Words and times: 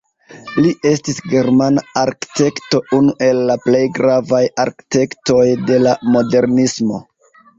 Li 0.65 0.69
estis 0.91 1.19
germana 1.33 1.83
arkitekto, 2.03 2.79
unu 3.01 3.13
el 3.27 3.43
la 3.51 3.57
plej 3.67 3.83
gravaj 3.99 4.41
arkitektoj 4.65 5.45
de 5.71 5.79
la 5.85 5.95
modernismo. 6.17 6.99